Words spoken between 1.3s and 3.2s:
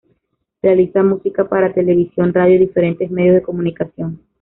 para televisión, radio y diferentes